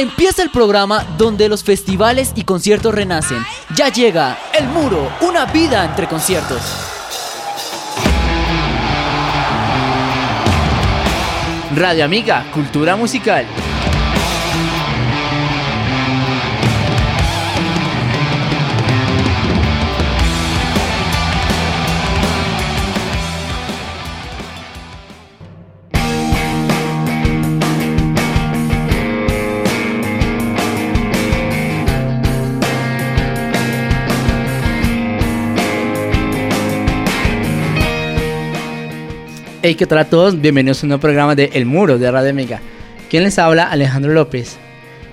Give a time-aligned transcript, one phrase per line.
[0.00, 3.36] Empieza el programa donde los festivales y conciertos renacen.
[3.76, 6.62] Ya llega El Muro, una vida entre conciertos.
[11.76, 13.44] Radio Amiga, Cultura Musical.
[39.62, 40.40] Hey, ¿qué tal a todos?
[40.40, 42.62] Bienvenidos a un nuevo programa de El Muro de Radio Amiga.
[43.10, 43.64] ¿Quién les habla?
[43.64, 44.56] Alejandro López.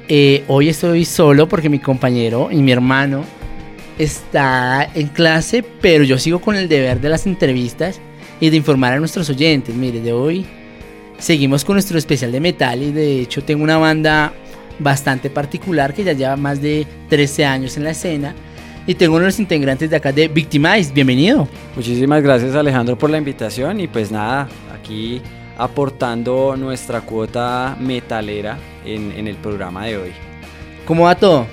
[0.08, 3.26] Eh, hoy estoy solo porque mi compañero y mi hermano
[3.98, 8.00] está en clase, pero yo sigo con el deber de las entrevistas
[8.40, 9.76] y de informar a nuestros oyentes.
[9.76, 10.46] Mire, de hoy
[11.18, 14.32] seguimos con nuestro especial de metal y de hecho tengo una banda
[14.80, 18.34] bastante particular que ya lleva más de 13 años en la escena
[18.88, 20.92] y tengo uno de los integrantes de acá de Victimize.
[20.94, 21.48] Bienvenido.
[21.76, 25.22] Muchísimas gracias Alejandro por la invitación y pues nada, aquí
[25.58, 30.12] aportando nuestra cuota metalera en, el programa de hoy.
[30.86, 31.46] ¿Cómo va todo?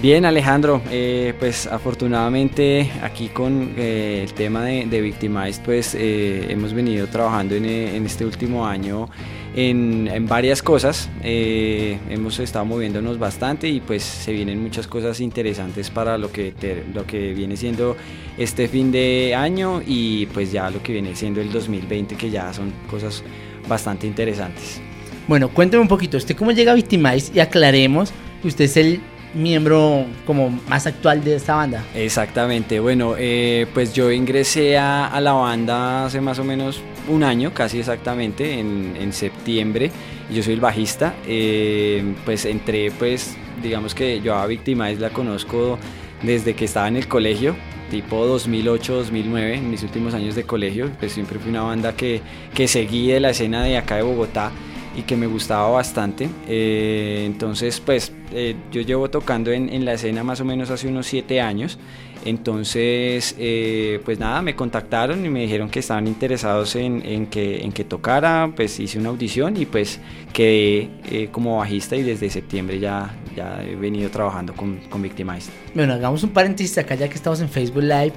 [0.00, 6.46] Bien Alejandro, eh, pues afortunadamente aquí con eh, el tema de, de Victimize pues eh,
[6.50, 7.66] hemos venido trabajando en,
[8.06, 9.08] este último año
[9.56, 11.10] en, varias cosas.
[11.20, 16.54] Hemos estado moviéndonos bastante y pues se vienen muchas cosas interesantes para lo que,
[16.94, 17.96] lo que viene siendo
[18.36, 22.52] este fin de año y pues ya lo que viene siendo el 2020 que ya
[22.52, 23.24] son cosas
[23.66, 24.80] bastante interesantes.
[25.26, 27.32] Bueno, cuénteme un poquito, ¿usted cómo llega a Victimize?
[27.34, 28.12] Y aclaremos
[28.44, 29.00] usted es el
[29.34, 31.84] miembro como más actual de esta banda.
[31.94, 37.52] Exactamente, bueno, eh, pues yo ingresé a, la banda hace más o menos un año,
[37.52, 39.90] casi exactamente, en, septiembre.
[40.30, 45.78] Yo soy el bajista, eh, pues entré, pues digamos que yo a Victimize la conozco
[46.22, 47.56] desde que estaba en el colegio,
[47.90, 52.20] tipo 2008-2009, en mis últimos años de colegio, pues siempre fui una banda que,
[52.54, 54.52] que seguí de la escena de acá de Bogotá
[54.98, 56.28] y que me gustaba bastante.
[56.48, 60.88] Eh, entonces, pues eh, yo llevo tocando en, en, la escena más o menos hace
[60.88, 61.78] unos siete años.
[62.24, 67.60] Entonces, eh, pues nada, me contactaron y me dijeron que estaban interesados en, en, que,
[67.60, 70.00] en que tocara, pues hice una audición y pues
[70.32, 75.48] quedé como bajista y desde septiembre ya, ya he venido trabajando con, con Victimize.
[75.74, 78.14] Bueno, hagamos un paréntesis acá ya que estamos en Facebook Live.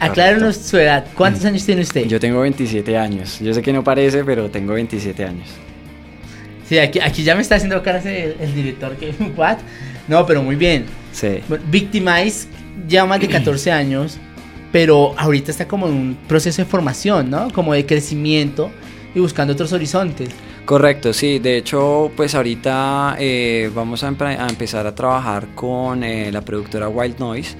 [0.00, 1.06] Aclárenos su edad.
[1.14, 2.06] ¿Cuántos años tiene usted?
[2.06, 3.38] Yo tengo 27 años.
[3.38, 5.48] Yo sé que no parece, pero tengo 27 años.
[6.70, 9.58] Sí, aquí, aquí ya me está haciendo caras el, el director que what?
[10.06, 10.86] No, pero muy bien.
[11.10, 11.40] Sí.
[11.68, 12.46] Victimize
[12.86, 14.18] ya más de 14 años,
[14.70, 17.50] pero ahorita está como en un proceso de formación, ¿no?
[17.50, 18.70] Como de crecimiento
[19.16, 20.28] y buscando otros horizontes.
[20.64, 21.40] Correcto, sí.
[21.40, 24.08] De hecho, pues ahorita eh, vamos a,
[24.48, 27.56] empezar a trabajar con eh, la productora Wild Noise.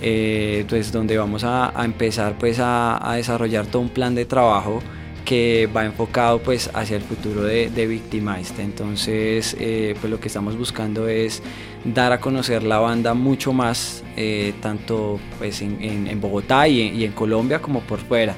[0.00, 4.80] Eh, pues donde vamos a, empezar pues a, a desarrollar todo un plan de trabajo
[5.28, 8.58] que va enfocado pues hacia el futuro de, de Victimized.
[8.60, 11.42] Entonces eh, pues lo que estamos buscando es
[11.84, 16.96] dar a conocer la banda mucho más, eh, tanto pues en, en, Bogotá y en,
[16.98, 18.34] y en, Colombia como por fuera.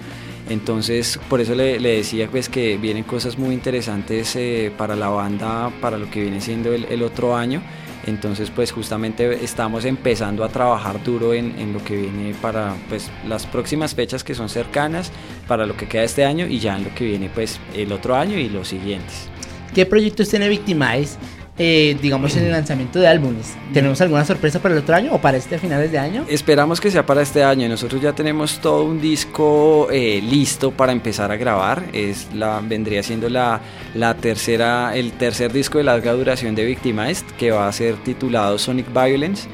[0.48, 5.10] Entonces por eso le, le decía pues que vienen cosas muy interesantes eh, para la
[5.10, 7.62] banda, para lo que viene siendo el, el otro año.
[8.06, 13.46] Entonces, pues justamente estamos empezando a trabajar duro en, lo que viene para pues, las
[13.46, 15.12] próximas fechas que son cercanas,
[15.46, 18.16] para lo que queda este año y ya en lo que viene pues el otro
[18.16, 19.28] año y los siguientes.
[19.74, 21.16] ¿Qué proyectos tiene Victimize
[21.58, 23.54] eh, digamos, en el lanzamiento de álbumes.
[23.74, 26.24] ¿Tenemos alguna sorpresa para el otro año o para este finales de año?
[26.28, 27.68] Esperamos que sea para este año.
[27.68, 31.84] Nosotros ya tenemos todo un disco eh, listo para empezar a grabar.
[31.92, 33.60] Es la, vendría siendo la,
[33.94, 38.58] la tercera, el tercer disco de larga duración de Victimized, que va a ser titulado
[38.58, 39.48] Sonic Violence.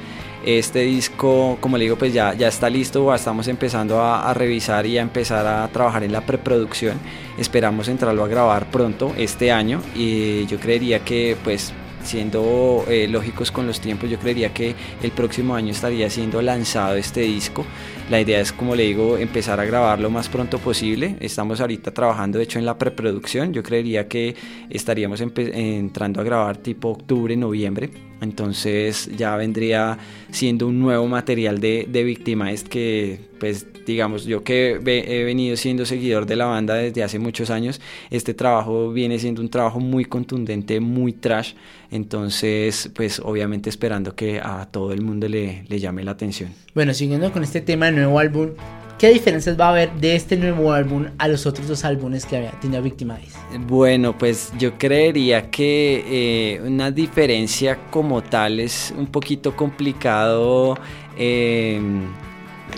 [0.45, 4.87] Este disco, como le digo, pues ya, ya está listo, estamos empezando a, a, revisar
[4.87, 7.01] y a empezar a trabajar en la preproducción.
[7.37, 11.73] Esperamos entrarlo a grabar pronto este año y yo creería que pues
[12.07, 16.97] siendo eh, lógicos con los tiempos, yo creería que el próximo año estaría siendo lanzado
[16.97, 17.65] este disco.
[18.11, 21.17] La idea es, como le digo, empezar a grabar lo más pronto posible.
[21.21, 23.53] Estamos ahorita trabajando, de hecho, en la preproducción.
[23.53, 24.37] Yo creería que
[24.71, 27.91] estaríamos entrando a grabar tipo octubre, noviembre.
[28.21, 29.99] Entonces ya vendría
[30.31, 35.87] siendo un nuevo material de, de Victimized que, pues, digamos, yo que he venido siendo
[35.87, 37.81] seguidor de la banda desde hace muchos años,
[38.11, 41.55] este trabajo viene siendo un trabajo muy contundente, muy trash.
[41.91, 46.51] Entonces, pues, obviamente esperando que a todo el mundo le, le llame la atención.
[46.75, 48.51] Bueno, siguiendo con este tema del nuevo álbum,
[48.99, 52.39] ¿Qué diferencias va a haber de este nuevo álbum a los otros dos álbumes que
[52.39, 53.37] había tenido Victimize?
[53.69, 60.79] Bueno, pues yo creería que eh, una diferencia como tal es un poquito complicado.
[61.19, 61.79] Eh,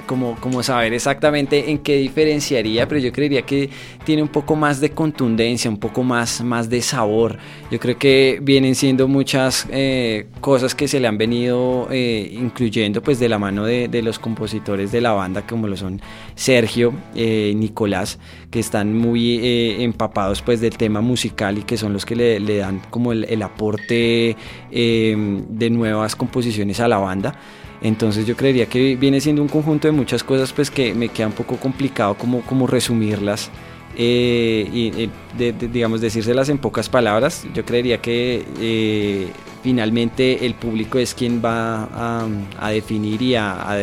[0.06, 3.70] como, como saber exactamente en qué diferenciaría, pero yo creería que
[4.04, 7.38] tiene un poco más de contundencia, un poco más, más de sabor.
[7.70, 13.02] Yo creo que vienen siendo muchas eh, cosas que se le han venido eh, incluyendo
[13.02, 16.00] pues de la mano de, de, los compositores de la banda, como lo son
[16.34, 18.18] Sergio, eh, Nicolás,
[18.50, 22.56] que están muy eh, empapados pues del tema musical y que son los que le,
[22.56, 24.36] dan como el, aporte
[24.70, 27.38] de nuevas composiciones a la banda.
[27.80, 31.28] Entonces yo creería que viene siendo un conjunto de muchas cosas pues que me queda
[31.28, 33.50] un poco complicado como, como resumirlas
[33.96, 37.46] eh, y eh, de, de, digamos decírselas en pocas palabras.
[37.54, 39.28] Yo creería que eh,
[39.62, 42.26] finalmente el público es quien va a,
[42.60, 43.74] a definir y a, a,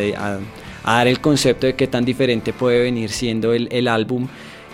[0.84, 4.28] a, dar el concepto de qué tan diferente puede venir siendo el, el álbum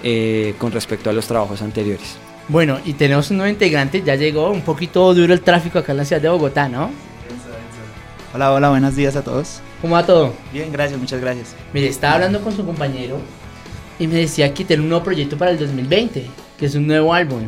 [0.05, 2.17] eh, con respecto a los trabajos anteriores.
[2.49, 5.99] Bueno, y tenemos un nuevo integrante, ya llegó un poquito duro el tráfico acá en
[5.99, 6.91] la ciudad de Bogotá, ¿no?
[8.34, 9.61] Hola, hola, buenos días a todos.
[9.82, 10.32] ¿Cómo va todo?
[10.55, 11.55] Bien, gracias, muchas gracias.
[11.75, 13.19] Mire, estaba hablando con su compañero
[13.99, 16.25] y me decía que tiene un nuevo proyecto para el 2020,
[16.56, 17.43] que es un nuevo álbum.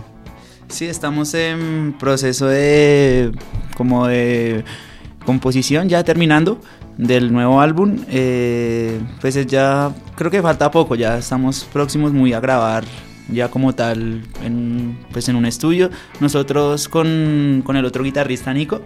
[0.68, 3.32] Sí, estamos en proceso de
[3.78, 4.62] como de
[5.24, 6.60] composición, ya terminando
[6.98, 8.00] del nuevo álbum.
[8.10, 12.84] Eh, pues ya creo que falta poco, ya estamos próximos muy a grabar
[13.30, 15.88] ya como tal en, pues en un estudio.
[16.20, 18.82] Nosotros con, con el otro guitarrista Nico.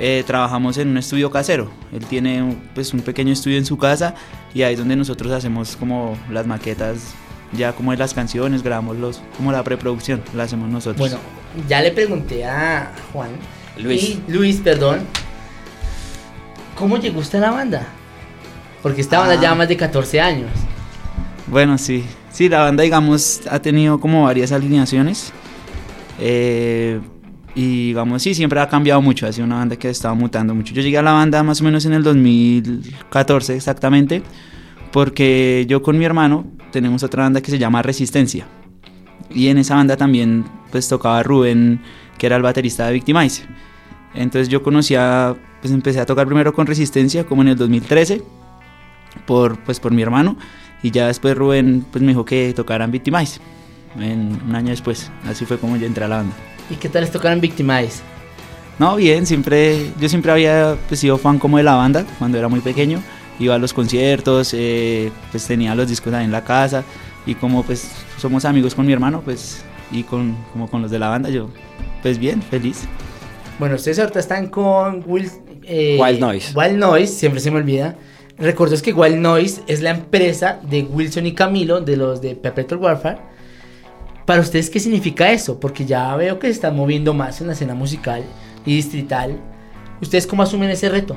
[0.00, 1.70] Eh, trabajamos en un estudio casero.
[1.92, 4.14] Él tiene pues un pequeño estudio en su casa
[4.54, 7.14] y ahí es donde nosotros hacemos como las maquetas
[7.52, 10.98] ya como de las canciones, grabamos los como la preproducción, la hacemos nosotros.
[10.98, 11.18] Bueno,
[11.66, 13.30] ya le pregunté a Juan
[13.78, 15.00] Luis, y Luis, perdón,
[16.76, 17.86] ¿cómo llegó usted a la banda?
[18.82, 19.40] Porque esta banda Ah.
[19.40, 20.50] lleva más de 14 años.
[21.46, 25.32] Bueno, sí, sí, la banda digamos ha tenido como varias alineaciones.
[26.20, 27.00] Eh,
[27.58, 30.54] y digamos, sí, siempre ha cambiado mucho, ha sido una banda que ha estado mutando
[30.54, 30.72] mucho.
[30.72, 34.22] Yo llegué a la banda más o menos en el 2014 exactamente,
[34.92, 38.46] porque yo con mi hermano tenemos otra banda que se llama Resistencia.
[39.34, 41.80] Y en esa banda también pues tocaba Rubén,
[42.16, 43.42] que era el baterista de Victimize.
[44.14, 48.22] Entonces yo conocía, pues empecé a tocar primero con Resistencia como en el 2013,
[49.26, 50.36] por, pues por mi hermano.
[50.80, 53.40] Y ya después Rubén pues me dijo que tocaran Victimize,
[53.98, 55.10] en, un año después.
[55.26, 56.36] Así fue como yo entré a la banda.
[56.70, 58.02] ¿Y qué tal les tocaron Victimize?
[58.78, 62.48] No, bien, siempre, yo siempre había pues, sido fan como de la banda cuando era
[62.48, 63.02] muy pequeño.
[63.40, 66.84] Iba a los conciertos, eh, pues tenía los discos ahí en la casa.
[67.26, 70.98] Y como pues somos amigos con mi hermano, pues, y con, como con los de
[70.98, 71.50] la banda, yo,
[72.02, 72.84] pues bien, feliz.
[73.58, 75.30] Bueno, ustedes ahorita están con Will,
[75.64, 76.52] eh, Wild Noise.
[76.56, 77.96] Wild Noise, siempre se me olvida.
[78.38, 82.36] Recuerdo es que Wild Noise es la empresa de Wilson y Camilo, de los de
[82.36, 83.18] Perpetual Warfare.
[84.28, 85.58] Para ustedes, ¿qué significa eso?
[85.58, 88.22] Porque ya veo que se están moviendo más en la escena musical
[88.66, 89.40] y distrital.
[90.02, 91.16] ¿Ustedes cómo asumen ese reto?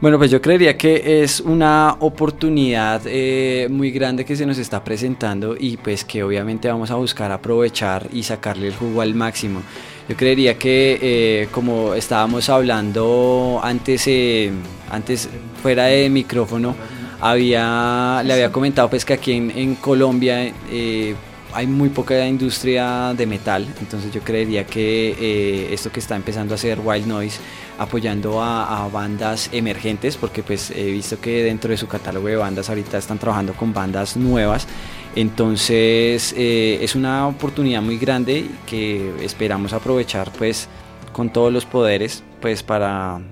[0.00, 4.82] Bueno, pues yo creería que es una oportunidad eh, muy grande que se nos está
[4.82, 9.62] presentando y pues que obviamente vamos a buscar aprovechar y sacarle el jugo al máximo.
[10.08, 14.50] Yo creería que eh, como estábamos hablando antes, eh,
[14.90, 15.28] antes
[15.62, 16.74] fuera de micrófono,
[17.20, 21.14] había, le había comentado pues que aquí en, Colombia eh,
[21.54, 26.54] hay muy poca industria de metal, entonces yo creería que eh, esto que está empezando
[26.54, 27.38] a hacer Wild Noise,
[27.78, 32.68] apoyando a, bandas emergentes, porque pues he visto que dentro de su catálogo de bandas
[32.68, 34.66] ahorita están trabajando con bandas nuevas,
[35.14, 40.68] entonces eh, es una oportunidad muy grande que esperamos aprovechar pues
[41.14, 43.22] con todos los poderes pues para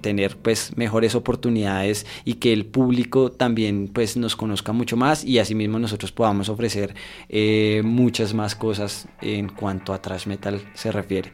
[0.00, 5.38] tener pues mejores oportunidades y que el público también pues nos conozca mucho más y
[5.38, 6.94] asimismo nosotros podamos ofrecer
[7.28, 11.32] eh, muchas más cosas en cuanto a thrash metal se refiere.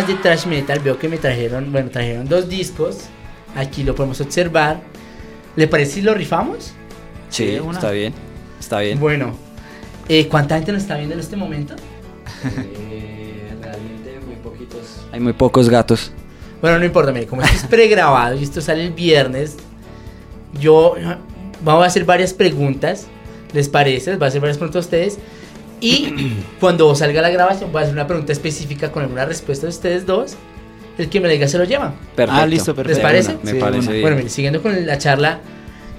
[0.00, 3.00] Más de thrash metal, veo que me trajeron, bueno, trajeron dos discos.
[3.54, 4.80] Aquí lo podemos observar.
[5.56, 6.72] ¿Le parece si lo rifamos?
[7.28, 7.72] Sí, Sí, una.
[7.78, 8.14] está bien.
[8.58, 8.98] Está bien.
[8.98, 9.34] Bueno,
[10.08, 11.74] eh, ¿cuánta gente nos está viendo en este momento?
[12.44, 15.04] Eh, realmente muy poquitos.
[15.12, 16.12] Hay muy pocos gatos.
[16.62, 19.56] Bueno, no importa, mire, como esto es pregrabado y esto sale el viernes,
[20.58, 20.94] yo
[21.64, 23.06] vamos a hacer varias preguntas.
[23.52, 24.10] ¿Les parece?
[24.10, 25.18] Les voy a hacer varias preguntas a ustedes.
[25.80, 29.70] Y cuando salga la grabación, voy a hacer una pregunta específica con alguna respuesta de
[29.70, 30.36] ustedes dos.
[30.98, 31.94] El que me la diga se lo lleva.
[32.14, 32.42] Perfecto.
[32.42, 32.98] Ah, listo, perfecto.
[32.98, 33.38] ¿Les parece?
[33.42, 34.02] Me Sí, parece bien.
[34.02, 35.40] Bueno, mire, siguiendo con la charla,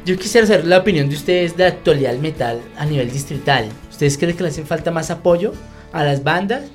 [0.05, 3.65] yo quisiera saber la opinión de ustedes de la actualidad del metal a nivel distrital.
[3.89, 5.53] ¿Ustedes creen que le hacen falta más apoyo
[5.91, 6.65] a las bandas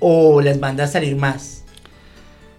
[0.00, 1.64] o las bandas salir más?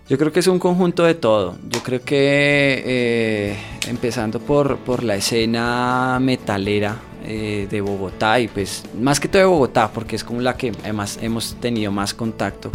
[0.10, 1.58] Yo creo que es un conjunto de todo.
[1.70, 3.58] Yo creo que eh,
[3.88, 9.48] empezando por, por la escena metalera eh, de Bogotá y pues más que todo de
[9.48, 12.72] Bogotá porque es como la que además hemos tenido más contacto.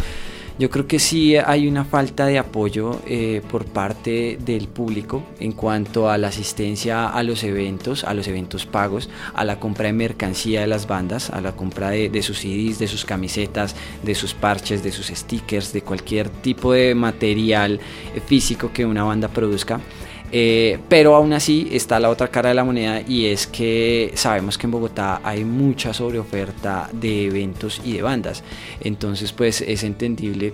[0.59, 5.53] Yo creo que sí hay una falta de apoyo eh, por parte del público en
[5.53, 9.93] cuanto a la asistencia a los eventos, a los eventos pagos, a la compra de
[9.93, 14.13] mercancía de las bandas, a la compra de, de sus CDs, de sus camisetas, de
[14.15, 17.79] sus parches, de sus stickers, de cualquier tipo de material
[18.13, 19.79] eh, físico que una banda produzca.
[20.31, 24.57] Eh, pero aún así está la otra cara de la moneda y es que sabemos
[24.57, 28.43] que en Bogotá hay mucha sobreoferta de eventos y de bandas.
[28.81, 30.53] Entonces pues es entendible,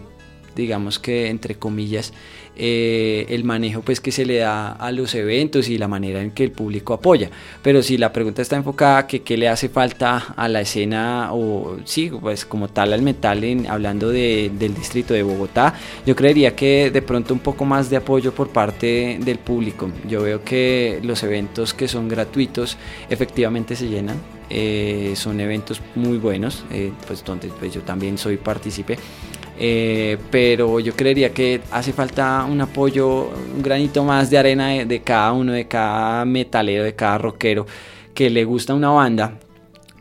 [0.55, 2.13] digamos que entre comillas,
[2.57, 6.31] eh, el manejo pues que se le da a los eventos y la manera en
[6.31, 7.29] que el público apoya.
[7.61, 11.77] Pero si la pregunta está enfocada que qué le hace falta a la escena o
[11.83, 15.73] sí, pues como tal al metal en, hablando de- del distrito de Bogotá,
[16.05, 19.91] yo creería que de pronto un poco más de apoyo por parte del público.
[20.07, 22.77] Yo veo que los eventos que son gratuitos
[23.09, 24.17] efectivamente se llenan.
[24.47, 28.95] eh, son eventos muy buenos, eh, pues donde pues yo también soy partícipe.
[29.57, 34.85] Eh, pero yo creería que hace falta un apoyo, un granito más de arena de,
[34.85, 37.65] de cada uno, de cada metalero, de cada rockero
[38.13, 39.39] que le gusta una banda,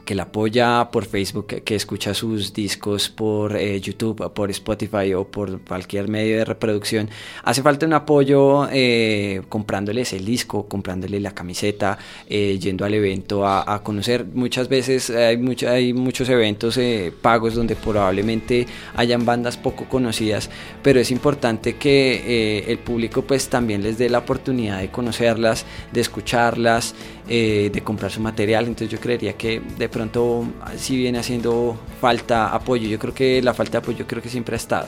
[0.05, 5.25] que la apoya por Facebook, que- escucha sus discos por eh, YouTube, por Spotify o
[5.25, 7.11] por cualquier medio de reproducción.
[7.43, 13.45] Hace falta un apoyo eh, comprándoles el disco, comprándole la camiseta, eh, yendo al evento
[13.47, 14.25] a, a conocer.
[14.35, 16.79] Muchas veces hay, hay muchos eventos
[17.21, 20.51] pagos donde probablemente hayan bandas poco conocidas,
[20.83, 26.01] pero es importante que el público pues también les dé la oportunidad de conocerlas, de
[26.01, 26.95] escucharlas,
[27.29, 28.67] eh, de comprar su material.
[28.67, 30.45] Entonces yo creería que de pronto
[30.77, 34.55] si viene haciendo falta apoyo, yo creo que la falta de apoyo creo que siempre
[34.55, 34.87] ha estado.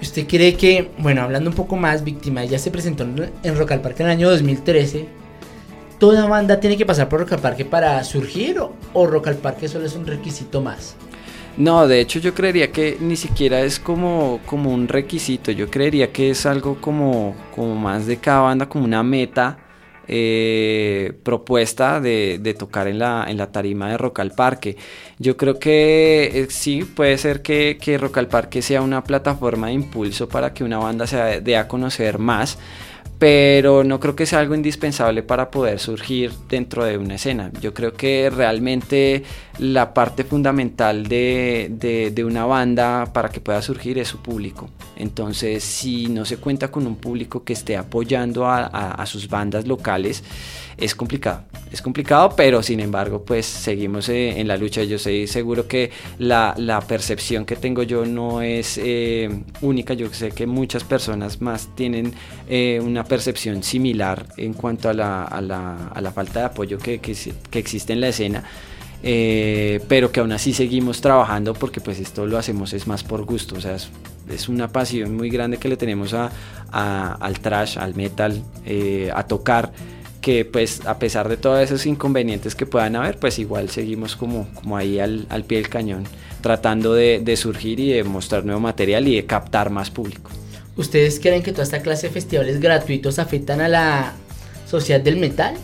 [0.00, 3.80] ¿Usted cree que, bueno, hablando un poco más, Víctima ya se presentó en Rock al
[3.80, 5.06] Parque en el año 2013?
[5.98, 9.36] ¿Toda banda tiene que pasar por Rock al Parque para surgir o, o Rock al
[9.36, 10.96] Parque solo es un requisito más?
[11.56, 16.10] No, de hecho yo creería que ni siquiera es como, como un requisito, yo creería
[16.10, 19.58] que es algo como, como más de cada banda, como una meta
[20.08, 24.76] eh, propuesta de, tocar en la, en la tarima de Rock al Parque.
[25.18, 29.74] Yo creo que eh, sí, puede ser que, que al Parque sea una plataforma de
[29.74, 32.58] impulso para que una banda se dé a conocer más
[33.22, 37.52] pero no creo que sea algo indispensable para poder surgir dentro de una escena.
[37.60, 39.22] Yo creo que realmente
[39.60, 41.70] la parte fundamental de,
[42.12, 44.70] de, una banda para que pueda surgir es su público.
[44.96, 49.68] Entonces, si no se cuenta con un público que esté apoyando a, a sus bandas
[49.68, 50.24] locales,
[50.76, 51.44] es complicado.
[51.72, 54.82] Es complicado, pero sin embargo, pues seguimos eh, en la lucha.
[54.84, 59.30] Yo estoy seguro que la, la percepción que tengo yo no es eh,
[59.62, 59.94] única.
[59.94, 62.12] Yo sé que muchas personas más tienen
[62.46, 66.76] eh, una percepción similar en cuanto a la, a la, a la falta de apoyo
[66.78, 67.16] que, que,
[67.50, 68.44] que, existe en la escena.
[69.02, 73.56] pero que aún así seguimos trabajando porque pues esto lo hacemos es más por gusto,
[73.56, 76.30] o sea, es una pasión muy grande que le tenemos a,
[76.70, 78.44] a, al trash, al metal,
[79.12, 79.72] a tocar
[80.22, 84.48] que pues a pesar de todos esos inconvenientes que puedan haber, pues igual seguimos como,
[84.54, 86.04] como ahí al, al pie del cañón,
[86.40, 90.30] tratando de, de, surgir y de mostrar nuevo material y de captar más público.
[90.76, 94.12] ¿Ustedes creen que toda esta clase de festivales gratuitos afectan a la
[94.66, 95.54] sociedad del metal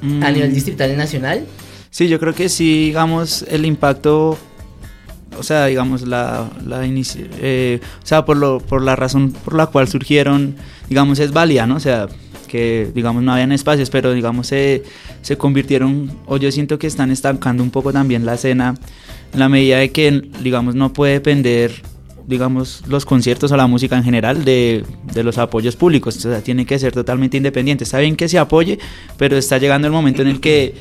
[0.00, 0.22] mm.
[0.22, 1.46] a nivel distrital y nacional?
[1.90, 4.38] Sí, yo creo que sí, digamos, el impacto
[5.38, 9.66] o sea, digamos, la, la eh, o sea, por, lo, por la razón por la
[9.66, 10.56] cual surgieron,
[10.88, 11.76] digamos, es válida, ¿no?
[11.76, 12.08] O sea,
[12.46, 14.82] que digamos no habían espacios, pero digamos se,
[15.22, 18.74] se convirtieron, o yo siento que están estancando un poco también la escena,
[19.32, 21.82] en la medida de que digamos no puede depender
[22.26, 26.40] digamos los conciertos o la música en general de, de los apoyos públicos, o sea,
[26.40, 28.78] tiene que ser totalmente independiente, está bien que se apoye,
[29.16, 30.74] pero está llegando el momento en el que,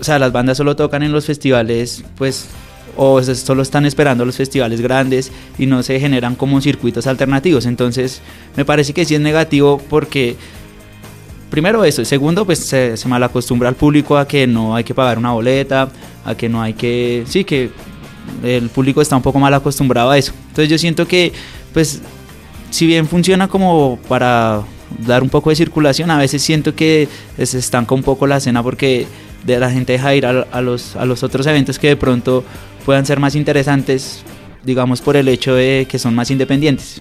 [0.00, 2.48] o sea, las bandas solo tocan en los festivales, pues
[2.96, 7.66] o solo están esperando los festivales grandes y no se generan como circuitos alternativos.
[7.66, 8.22] Entonces,
[8.56, 10.36] me parece que sí es negativo porque
[11.56, 14.92] primero eso, y segundo, pues se, se malacostumbra al público a que no hay que
[14.92, 15.88] pagar una boleta,
[16.22, 17.70] a que no hay que, sí, que
[18.44, 20.34] el público está un poco mal acostumbrado a eso.
[20.48, 21.32] Entonces yo siento que,
[21.72, 22.02] pues,
[22.68, 24.64] si bien funciona como para
[24.98, 27.08] dar un poco de circulación, a veces siento que
[27.42, 29.06] se estanca un poco la escena porque
[29.42, 32.44] de la gente deja ir a, los, a los otros eventos que de pronto
[32.84, 34.24] puedan ser más interesantes,
[34.62, 37.00] digamos, por el hecho de que son más independientes.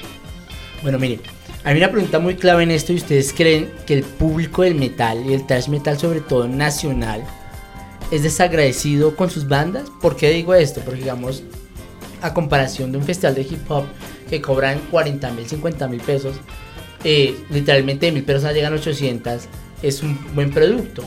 [0.82, 1.20] Bueno, miren,
[1.66, 5.26] hay una pregunta muy clave en esto y ustedes creen que el público del metal
[5.26, 7.24] y el thrash metal sobre todo nacional
[8.12, 9.90] es desagradecido con sus bandas.
[10.00, 10.82] ¿Por qué digo esto?
[10.82, 11.42] Porque digamos,
[12.22, 13.86] a comparación de un festival de hip hop
[14.30, 16.36] que cobran 40 mil, 50 mil pesos,
[17.04, 19.46] eh, literalmente de mil personas llegan 800,
[19.82, 21.04] es un buen producto.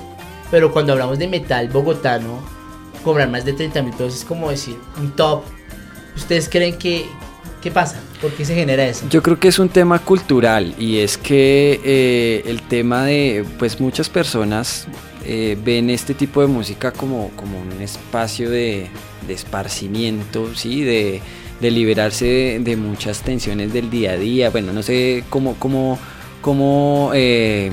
[0.51, 2.41] Pero cuando hablamos de metal bogotano,
[3.05, 5.45] cobrar más de 30 mil pesos es como decir un top.
[6.17, 7.07] ¿Ustedes creen que,
[7.63, 8.01] ¿Qué pasa?
[8.21, 9.07] ¿Por qué se genera eso?
[9.11, 13.81] Yo creo que es un tema cultural y es que eh, el tema de, pues
[13.81, 14.87] muchas personas
[15.25, 18.89] eh, ven este tipo de música como, como un espacio de,
[19.27, 20.85] de esparcimiento, ¿sí?
[20.85, 21.21] De,
[21.61, 24.51] de liberarse de, muchas tensiones del día a día.
[24.51, 25.99] Bueno, no sé cómo, cómo,
[26.41, 27.73] cómo eh,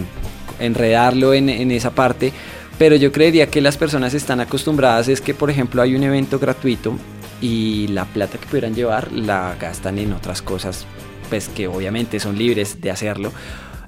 [0.60, 2.34] enredarlo en, en esa parte,
[2.80, 6.40] pero yo creería que las personas están acostumbradas es que, por ejemplo, hay un evento
[6.40, 6.98] gratuito
[7.42, 10.86] y la plata que pudieran llevar la gastan en otras cosas,
[11.30, 13.32] pues que obviamente son libres de hacerlo.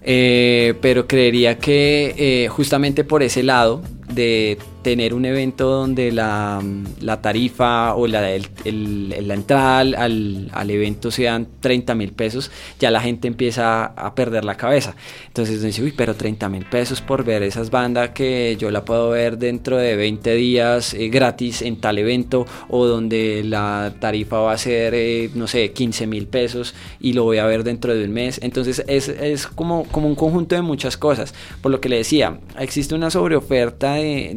[0.10, 4.58] Eh, pero creería que eh, justamente por ese lado de
[4.88, 6.64] tener un evento donde la,
[7.02, 13.02] la tarifa o la, la entrada al, al, evento sean 30 mil pesos, ya la
[13.02, 14.96] gente empieza a perder la cabeza.
[15.28, 19.10] Entonces dice, uy, pero 30 mil pesos por ver esas bandas que yo la puedo
[19.10, 24.54] ver dentro de 20 días eh, gratis en tal evento o donde la tarifa va
[24.54, 28.06] a ser, eh, no sé, 15 mil pesos y lo voy a ver dentro de
[28.06, 28.40] un mes.
[28.42, 31.34] Entonces es, es como, como un conjunto de muchas cosas.
[31.62, 34.32] Por lo que le decía, existe una sobreoferta de,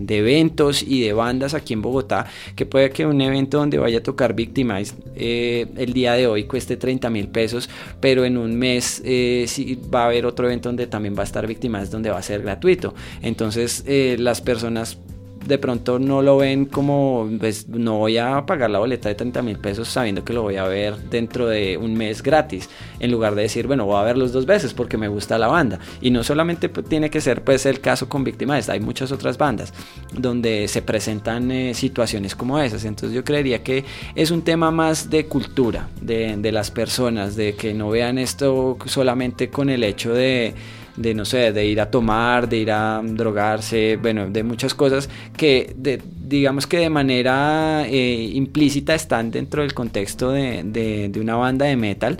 [0.00, 3.98] de eventos y de bandas aquí en Bogotá, que puede que un evento donde vaya
[3.98, 7.68] a tocar Victimize eh, el día de hoy cueste 30 mil pesos,
[8.00, 11.24] pero en un mes eh, sí va a haber otro evento donde también va a
[11.24, 12.94] estar Victimize donde va a ser gratuito.
[13.22, 14.98] Entonces eh, las personas
[15.46, 19.42] de pronto no lo ven como, pues no voy a pagar la boleta de 30
[19.42, 23.34] mil pesos sabiendo que lo voy a ver dentro de un mes gratis, en lugar
[23.34, 25.78] de decir, bueno, voy a verlos dos veces porque me gusta la banda.
[26.00, 29.72] Y no solamente tiene que ser pues el caso con Víctimas, hay muchas otras bandas
[30.12, 32.84] donde se presentan eh, situaciones como esas.
[32.84, 37.54] Entonces yo creería que es un tema más de cultura, de, de las personas, de
[37.54, 40.54] que no vean esto solamente con el hecho de
[41.00, 45.08] de no sé, de ir a tomar, de ir a drogarse, bueno, de muchas cosas
[45.36, 51.36] que de, digamos que de manera eh, implícita están dentro del contexto de, de, una
[51.36, 52.18] banda de metal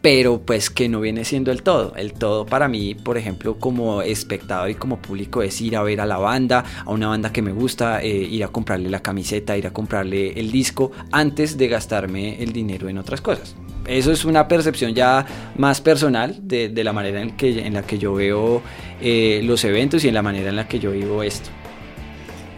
[0.00, 1.94] pero pues que no viene siendo el todo.
[1.94, 6.00] El todo para mí, por ejemplo, como espectador y como público es ir a ver
[6.00, 9.56] a la banda, a una banda que me gusta, eh, ir a comprarle la camiseta,
[9.56, 13.54] ir a comprarle el disco, antes de gastarme el dinero en otras cosas
[13.86, 17.98] eso es una percepción ya más personal de, la manera en, que, en la que
[17.98, 18.62] yo veo
[19.00, 21.50] eh, los eventos y en la manera en la que yo vivo esto.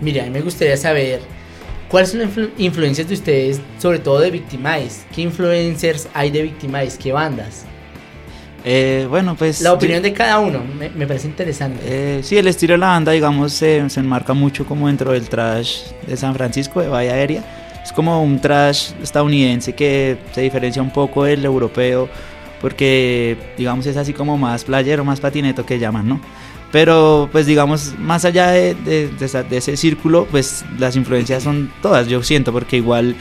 [0.01, 1.21] Mira, a mí me gustaría saber
[1.89, 5.05] cuáles son las influencias de ustedes, sobre todo de Victimize.
[5.15, 6.99] ¿Qué influencers hay de Victimize?
[6.99, 7.65] ¿Qué bandas?
[8.67, 9.61] Eh, bueno, pues...
[9.61, 11.81] La opinión de cada uno, me, parece interesante.
[11.85, 15.83] Eh, sí, el estilo de la banda, digamos, se enmarca mucho como dentro del trash
[16.07, 20.91] de San Francisco, de Bahía Aérea es como un trash estadounidense que se diferencia un
[20.91, 22.09] poco del europeo
[22.61, 26.21] porque digamos es así como más playero, más patineto que llaman, ¿no?
[26.73, 32.23] Pero pues digamos, más allá de, de, ese círculo, pues las influencias son todas, yo
[32.23, 33.15] siento, porque igual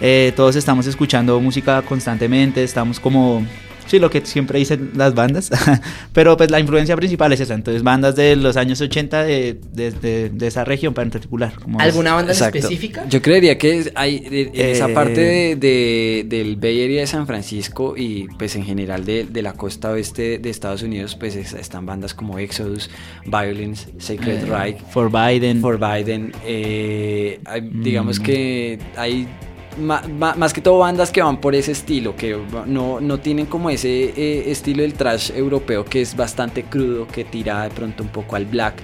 [0.00, 3.44] eh, todos estamos escuchando música constantemente, estamos como
[3.86, 5.50] Sí, lo que siempre dicen las bandas.
[6.12, 7.54] Pero pues la influencia principal es esa.
[7.54, 11.52] Entonces, bandas de los años 80 de, de, esa región en particular.
[11.78, 13.04] ¿Alguna banda específica?
[13.08, 17.94] Yo creería que hay en esa eh, parte de, del Bay Area de San Francisco
[17.96, 22.38] y pues en general de, la costa oeste de Estados Unidos, pues están bandas como
[22.38, 22.90] Exodus,
[23.24, 24.78] Violence, Sacred eh, Reich.
[24.90, 25.60] For Biden.
[25.60, 26.32] For Biden.
[26.44, 27.40] Eh,
[27.82, 28.22] digamos mm.
[28.22, 29.28] que hay
[29.78, 32.36] más, que todo bandas que van por ese estilo, que
[32.66, 37.24] no, no tienen como ese eh, estilo del trash europeo que es bastante crudo, que
[37.24, 38.82] tira de pronto un poco al black.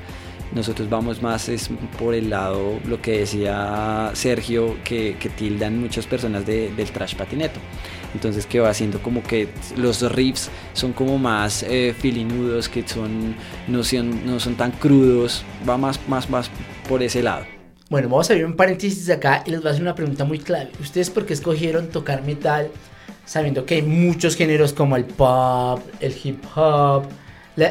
[0.54, 6.06] Nosotros vamos más es por el lado, lo que decía Sergio, que, que tildan muchas
[6.06, 7.58] personas del trash patineto.
[8.14, 13.34] Entonces que va haciendo como que los riffs son como más eh, filinudos, que son
[13.66, 16.50] no, son no son tan crudos, va más, más, más
[16.86, 17.51] por ese lado.
[17.92, 20.38] Bueno, vamos a abrir un paréntesis acá y les voy a hacer una pregunta muy
[20.38, 20.70] clave.
[20.80, 22.70] ¿Ustedes por qué escogieron tocar metal
[23.26, 27.04] sabiendo que hay muchos géneros como el pop, el hip hop?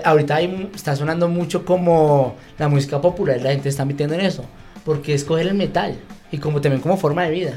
[0.06, 0.40] ahorita
[0.76, 4.46] está sonando mucho como la música popular, la gente está metiendo en eso.
[4.86, 5.98] ¿Por qué escoger el metal?
[6.32, 7.54] Y como también como forma de vida.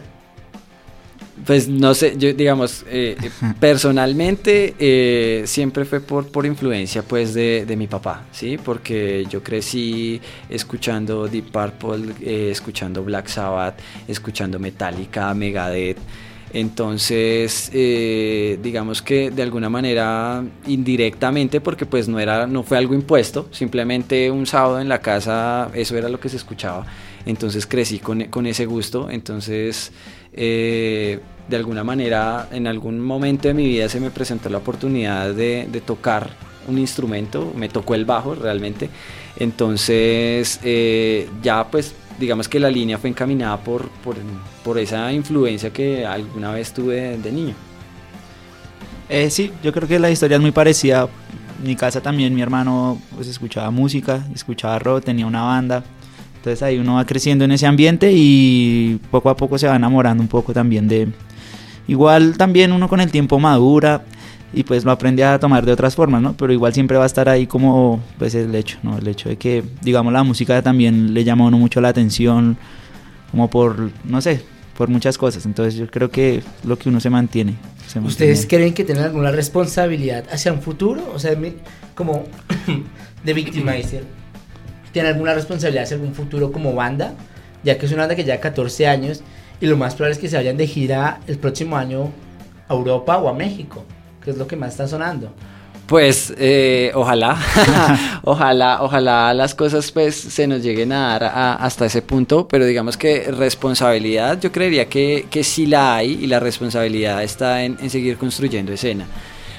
[1.44, 3.16] Pues no sé, yo digamos, eh,
[3.60, 8.56] personalmente eh, siempre fue por, por influencia pues de, de, mi papá, ¿sí?
[8.56, 15.98] Porque yo crecí escuchando Deep Purple, eh, escuchando Black Sabbath, escuchando Metallica, Megadeth.
[16.52, 23.48] Entonces, digamos que de alguna manera indirectamente, porque pues no era, no fue algo impuesto,
[23.50, 26.86] simplemente un sábado en la casa eso era lo que se escuchaba.
[27.26, 29.10] Entonces crecí con, con ese gusto.
[29.10, 29.90] Entonces
[30.34, 35.34] eh, de alguna manera en algún momento de mi vida se me presentó la oportunidad
[35.34, 36.30] de, tocar
[36.66, 38.88] un instrumento, me tocó el bajo realmente,
[39.36, 43.90] entonces eh, ya pues digamos que la línea fue encaminada por,
[44.62, 47.54] por, esa influencia que alguna vez tuve de, niño.
[49.08, 51.08] Eh, sí, yo creo que la historia es muy parecida.
[51.60, 55.84] En mi casa también mi hermano pues escuchaba música, escuchaba rock, tenía una banda.
[56.44, 60.22] Entonces ahí uno va creciendo en ese ambiente y poco a poco se va enamorando
[60.22, 61.08] un poco también de...
[61.88, 64.04] Igual también uno con el tiempo madura
[64.52, 66.36] y pues lo aprende a tomar de otras formas, ¿no?
[66.36, 68.98] Pero igual siempre va a estar ahí como pues el hecho, ¿no?
[68.98, 72.58] El hecho de que, digamos, la música también le llama a uno mucho la atención,
[73.30, 74.42] como por, no sé,
[74.76, 75.46] por muchas cosas.
[75.46, 77.54] Entonces yo creo que lo que uno se mantiene.
[78.04, 81.10] ¿Ustedes creen que tienen alguna responsabilidad hacia un futuro?
[81.14, 81.34] O sea,
[81.94, 82.24] como
[83.24, 84.23] de victimizer
[84.94, 87.14] tiene alguna responsabilidad hacia algún futuro como banda,
[87.64, 89.22] ya que es una banda que lleva 14 años
[89.60, 92.10] y lo más probable es que se vayan de gira el próximo año
[92.68, 93.84] a Europa o a México,
[94.22, 95.32] que es lo que más está sonando.
[95.86, 97.36] Pues eh, ojalá,
[98.22, 101.24] ojalá, ojalá las cosas pues se nos lleguen a dar
[101.60, 106.28] hasta ese punto, pero digamos que responsabilidad yo creería que, que sí la hay y
[106.28, 109.06] la responsabilidad está en seguir construyendo escena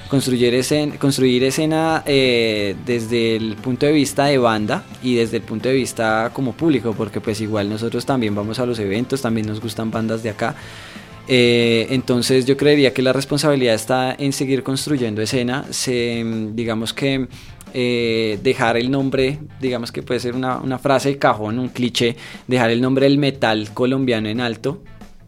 [0.09, 5.43] construir, escena, construir escena eh, desde el punto de vista de banda y desde el
[5.43, 9.47] punto de vista como público, porque pues igual nosotros también vamos a los eventos, también
[9.47, 10.55] nos gustan bandas de acá.
[11.27, 17.27] Eh, entonces yo creería que la responsabilidad está en seguir construyendo escena, se, digamos que
[17.73, 22.15] eh, dejar el nombre, digamos que puede ser una, una frase de cajón, un cliché,
[22.47, 24.81] dejar el nombre del metal colombiano en alto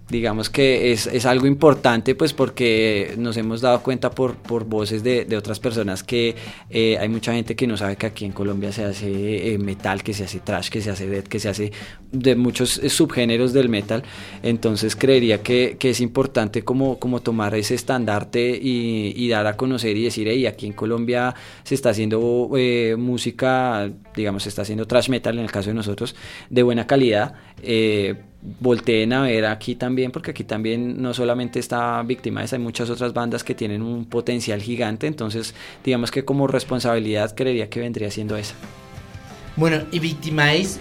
[0.10, 5.04] digamos que es, es, algo importante pues porque nos hemos dado cuenta por, por voces
[5.04, 6.36] de, de otras personas que
[6.70, 10.04] eh, hay mucha gente que no sabe que aquí en Colombia se hace eh, metal,
[10.04, 11.72] que se hace trash, que se hace death, que se hace
[12.12, 14.04] de muchos eh, subgéneros del metal.
[14.44, 19.58] Entonces creería que, que es importante como, como tomar ese estandarte y, y, dar a
[19.58, 22.50] conocer y decir, hey, aquí en Colombia se está haciendo
[22.98, 26.16] música, digamos, se está haciendo trash metal en el caso de nosotros,
[26.50, 27.36] de buena calidad
[28.60, 33.14] volteen a ver aquí también, porque aquí también no solamente está Victimize, hay muchas otras
[33.14, 38.38] bandas que tienen un potencial gigante, entonces digamos que como responsabilidad creería que vendría siendo
[38.38, 38.56] esa.
[39.56, 40.80] Bueno, y Victimize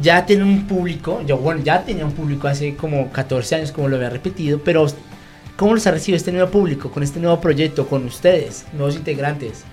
[0.00, 3.88] ya tiene un público, yo bueno, ya tenía un público hace como 14 años, como
[3.88, 4.86] lo había repetido, pero
[5.56, 9.64] ¿cómo los ha recibido este nuevo público, con este nuevo proyecto, con ustedes, nuevos integrantes?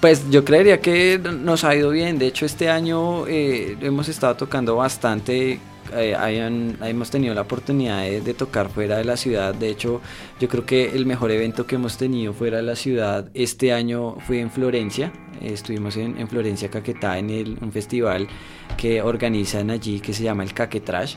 [0.00, 2.18] Pues yo creería que nos ha ido bien.
[2.18, 5.58] De hecho, este año eh, hemos estado tocando bastante.
[5.94, 9.54] Eh, hayan, hemos tenido la oportunidad de, de, tocar fuera de la ciudad.
[9.54, 10.00] De hecho,
[10.40, 14.16] yo creo que el mejor evento que hemos tenido fuera de la ciudad este año
[14.26, 15.12] fue en Florencia.
[15.40, 18.28] Eh, estuvimos en, en, Florencia, Caquetá, en el, un festival
[18.76, 21.16] que organizan allí que se llama el Caquetrash.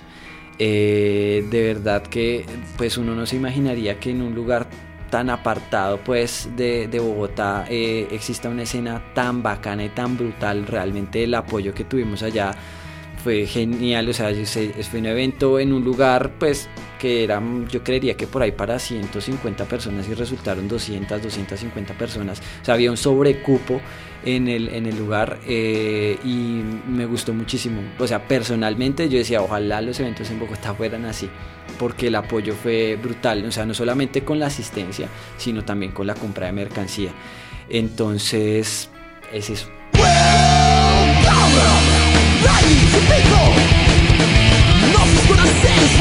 [0.60, 2.45] Eh, de verdad que
[2.77, 4.67] pues uno no se imaginaría que en un lugar
[5.10, 10.67] tan apartado pues de, de Bogotá eh, exista una escena tan bacana y tan brutal
[10.67, 12.51] realmente el apoyo que tuvimos allá
[13.23, 14.31] fue genial o sea
[14.89, 18.79] fue un evento en un lugar pues que era yo creería que por ahí para
[18.79, 23.81] 150 personas y resultaron 200 250 personas o sea había un sobrecupo
[24.23, 29.41] en el, en el lugar eh, y me gustó muchísimo o sea personalmente yo decía
[29.41, 31.29] ojalá los eventos en Bogotá fueran así
[31.77, 35.07] porque el apoyo fue brutal, o sea, no solamente con la asistencia,
[35.38, 37.12] sino también con la compra de mercancía.
[37.69, 38.89] Entonces,
[39.31, 39.67] es eso.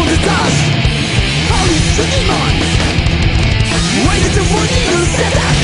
[0.00, 0.20] from the
[1.50, 2.68] Holy to demons
[4.08, 5.56] Waiting to for needles attack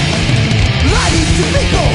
[1.37, 1.86] to people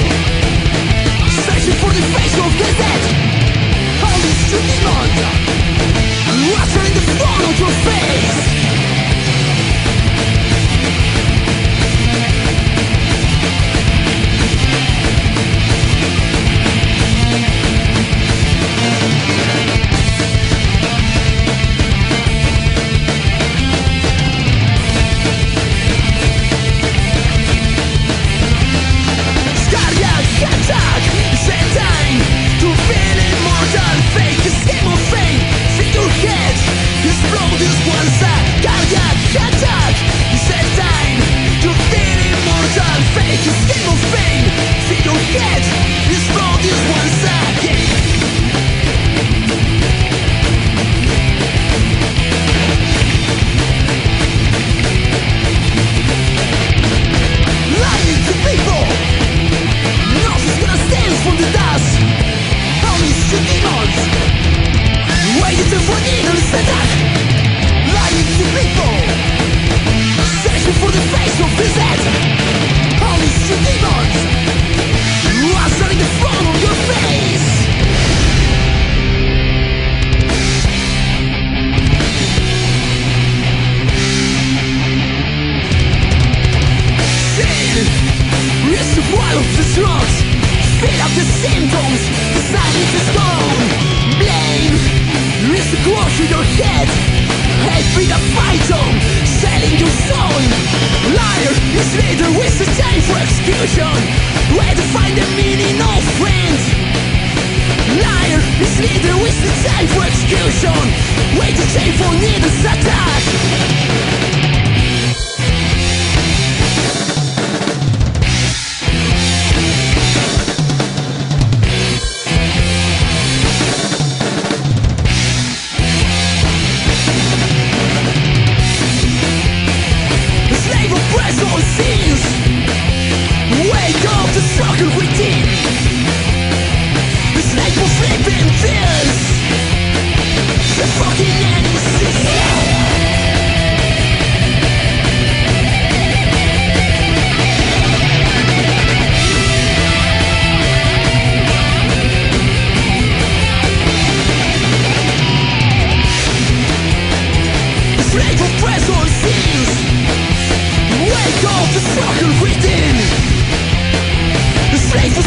[161.04, 162.96] Wake the struggle within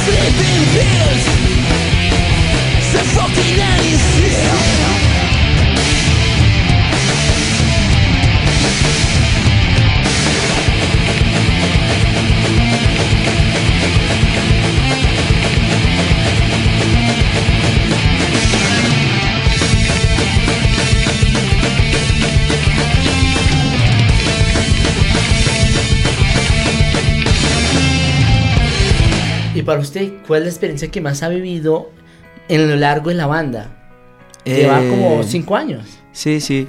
[0.04, 1.43] sleeping pills
[29.74, 31.90] para usted, ¿cuál es la experiencia que más ha vivido
[32.48, 33.90] en lo largo de la banda?
[34.44, 35.82] Lleva Eh, como cinco años.
[36.12, 36.68] Sí, sí.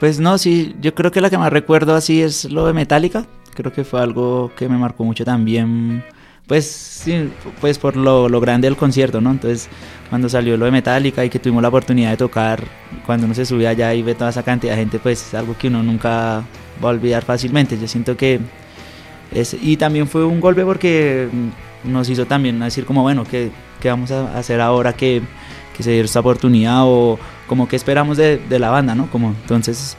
[0.00, 3.24] Pues no, sí, yo creo que la que más recuerdo así es lo de Metallica.
[3.54, 6.02] Creo que fue algo que me marcó mucho también.
[6.48, 9.30] Pues sí, pues por lo, lo grande del concierto, ¿no?
[9.30, 9.68] Entonces,
[10.08, 12.64] cuando salió lo de Metallica y que tuvimos la oportunidad de tocar,
[13.06, 15.56] cuando uno se sube allá y ve toda esa cantidad de gente, pues es algo
[15.56, 16.42] que uno nunca
[16.82, 17.78] va a olvidar fácilmente.
[17.78, 18.40] Yo siento que
[19.32, 21.28] es, y también fue un golpe porque
[21.84, 25.22] nos hizo también decir como, bueno, ¿qué, qué vamos a hacer ahora que,
[25.76, 29.10] que se dio esta oportunidad o como que esperamos de, de la banda, ¿no?
[29.10, 29.96] Como, entonces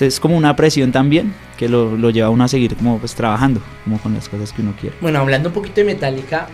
[0.00, 3.14] es- como una presión también que lo, lo lleva a uno a seguir como pues
[3.14, 4.96] trabajando, como con las cosas que uno quiere.
[5.00, 6.48] Bueno, hablando un poquito de Metallica,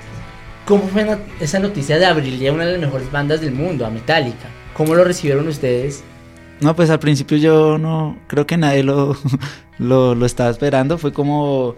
[0.66, 3.90] ¿cómo fue esa noticia de abrirle a una de las mejores bandas del mundo, a
[3.90, 4.48] Metallica?
[4.74, 6.04] ¿Cómo lo recibieron ustedes?
[6.61, 9.16] No, pues al principio yo no creo que nadie lo,
[9.78, 10.98] lo, lo estaba esperando.
[10.98, 11.74] Fue como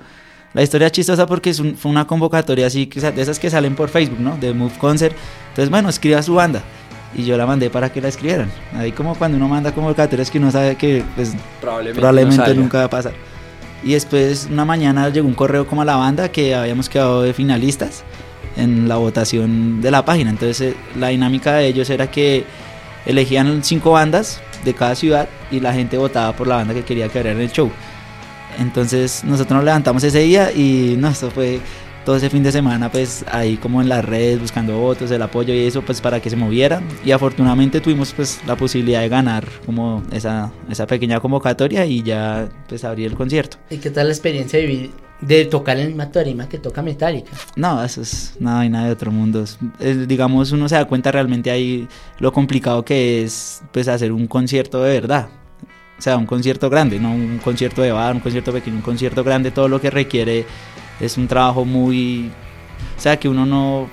[0.55, 3.75] la historia es chistosa porque es un- fue una convocatoria así, de esas que salen
[3.75, 4.37] por Facebook, ¿no?
[4.37, 5.15] De Move Concert.
[5.51, 6.63] Entonces, bueno, escriba su banda.
[7.15, 8.51] Y yo la mandé para que la escribieran.
[8.77, 12.55] Ahí como cuando uno manda convocatorias que uno sabe que pues, Probablemente, no probablemente salga.
[12.61, 13.13] nunca va a pasar.
[13.83, 17.33] Y después una mañana llegó un correo como a la banda que habíamos quedado de
[17.35, 18.05] finalistas
[18.57, 20.31] en la votación de la página.
[20.31, 22.45] Entonces eh, la dinámica de ellos era que
[23.07, 27.09] elegían cinco bandas de cada ciudad y la gente votaba por la banda que quería
[27.09, 27.71] que abriera el show.
[28.59, 31.61] Entonces nosotros nos levantamos ese día y no, esto fue
[32.05, 35.53] todo ese fin de semana pues ahí como en las redes buscando votos, el apoyo
[35.55, 39.47] y eso pues para que se moviera y afortunadamente tuvimos pues la posibilidad de ganar
[39.67, 43.59] como esa, esa pequeña convocatoria y ya pues abrir el concierto.
[43.71, 47.33] ¿Y qué tal la experiencia de vivir, de tocar en misma tarima que toca Metallica?
[47.57, 49.45] No, eso es nada vaina de otro mundo.
[49.79, 51.87] Es, digamos, uno se da cuenta realmente ahí
[52.19, 55.29] lo complicado que es pues hacer un concierto de verdad.
[56.01, 59.23] O sea, un concierto grande, no un concierto de bar, un concierto pequeño, un concierto
[59.23, 60.47] grande, todo lo que requiere
[60.99, 62.31] es un trabajo muy...
[62.97, 63.87] O sea, que uno no,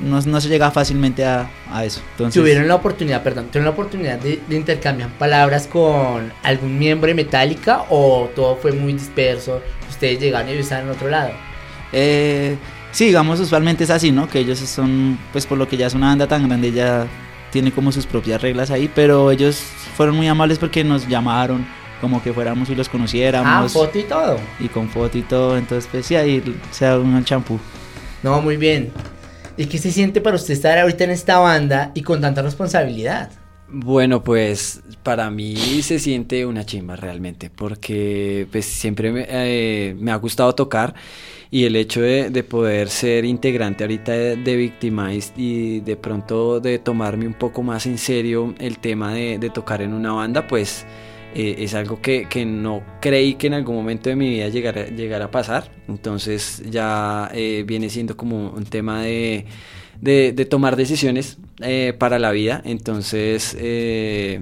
[0.00, 2.00] no, no se llega fácilmente a, a eso.
[2.12, 7.08] Entonces, Tuvieron la oportunidad, perdón, tuvieron la oportunidad de, de intercambiar palabras con algún miembro
[7.08, 11.32] de Metallica o todo fue muy disperso, ustedes llegaron y ellos estaban en otro lado.
[11.92, 12.56] Eh,
[12.90, 14.30] sí, digamos, usualmente es así, ¿no?
[14.30, 17.06] Que ellos son, pues por lo que ya es una banda tan grande, ya
[17.50, 19.56] tiene como sus propias reglas ahí, pero ellos
[19.96, 21.66] fueron muy amables porque nos llamaron
[22.00, 23.72] como que fuéramos y los Ah, conociéramos.
[23.72, 24.38] foto y todo.
[24.58, 27.58] y con foto y todo, entonces pues sí, ahí se da el champú.
[28.22, 28.90] No, muy bien.
[29.56, 33.30] ¿Y qué se siente para usted estar ahorita en esta banda y con tanta responsabilidad?
[33.68, 40.10] Bueno, pues para mí se siente una chimba realmente, porque pues siempre me, eh, me
[40.10, 40.94] ha gustado tocar
[41.50, 46.78] y el hecho de, de poder ser integrante ahorita de, de y de pronto de
[46.78, 50.86] tomarme un poco más en serio el tema de, de tocar en una banda, pues
[51.34, 54.86] eh, es algo que, que no creí que en algún momento de mi vida llegara,
[54.86, 59.46] llegara a pasar, entonces ya eh, viene siendo como un tema de
[60.00, 62.62] de, de tomar decisiones eh, para la vida.
[62.64, 64.40] Entonces, eh,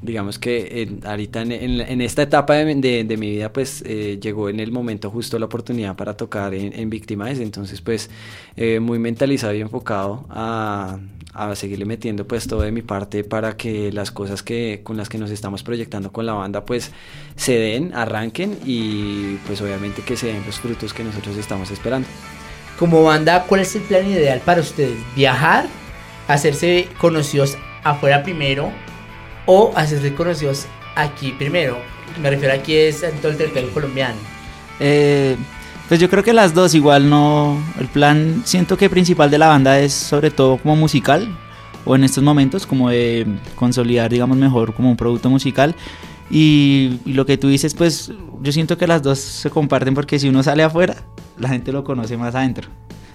[0.00, 4.18] digamos que ahorita en, en- en esta etapa de, de- de mi vida, pues eh,
[4.22, 7.42] llegó en el momento justo la oportunidad para tocar en, en Victimize.
[7.42, 8.08] Entonces, pues
[8.56, 10.98] eh, muy mentalizado y enfocado a,
[11.34, 15.08] a seguirle metiendo pues todo de mi parte para que las cosas que con las
[15.08, 16.92] que nos estamos proyectando con la banda pues
[17.36, 22.08] se den, arranquen y pues obviamente que se den los frutos que nosotros estamos esperando.
[22.78, 24.96] Como banda, ¿cuál es el plan ideal para ustedes?
[25.16, 25.66] ¿Viajar?
[26.28, 28.70] ¿Hacerse conocidos afuera primero?
[29.50, 31.78] ¿O hacerse conocidos aquí primero?
[32.20, 34.18] Me refiero aquí es en todo el territorio colombiano.
[34.78, 35.36] Eh,
[35.88, 39.48] pues yo creo que las dos igual no, el plan siento que principal de la
[39.48, 41.34] banda es sobre todo como musical
[41.86, 45.74] o en estos momentos como de consolidar digamos mejor como un producto musical
[46.30, 48.12] y, y lo que tú dices pues
[48.42, 50.96] yo siento que las dos se comparten porque si uno sale afuera
[51.38, 52.68] la gente lo conoce más adentro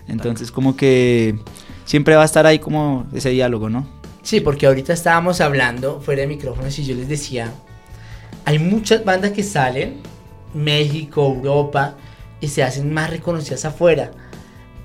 [0.08, 1.38] entonces como que
[1.86, 3.86] siempre va a estar ahí como ese diálogo no
[4.24, 7.54] Sí, porque ahorita estábamos hablando fuera de micrófonos y yo les decía,
[8.46, 10.02] hay muchas bandas que salen,
[10.54, 11.98] México, Europa,
[12.40, 14.12] y se hacen más reconocidas afuera.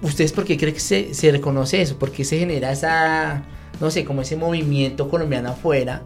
[0.03, 1.99] ¿Ustedes por qué creen que se, se reconoce eso?
[1.99, 3.45] ¿Por qué se genera esa,
[3.81, 6.03] no sé, como ese movimiento colombiano afuera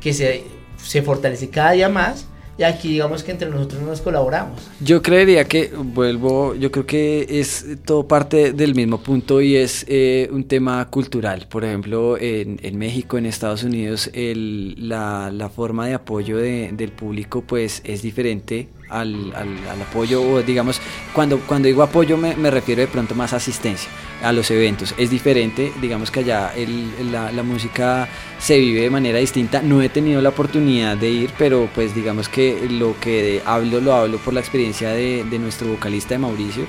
[0.00, 0.44] que se,
[0.82, 2.27] se fortalece cada día más?
[2.58, 4.60] Y aquí digamos que entre nosotros nos colaboramos.
[4.80, 9.84] Yo creería que, vuelvo, yo creo que es todo parte del mismo punto y es
[9.88, 11.46] eh, un tema cultural.
[11.48, 16.70] Por ejemplo, en, en México, en Estados Unidos, el, la, la forma de apoyo de-
[16.72, 20.80] del público pues es diferente al, al- al apoyo, o digamos,
[21.12, 23.90] cuando, cuando digo apoyo me, me refiero de pronto más asistencia
[24.22, 24.94] a los eventos.
[24.98, 28.08] Es diferente, digamos que allá el- la, la música
[28.38, 29.62] se vive de manera distinta.
[29.62, 33.94] No he tenido la oportunidad de ir, pero pues digamos que lo que hablo lo
[33.94, 36.64] hablo por la experiencia de, de nuestro vocalista de Mauricio.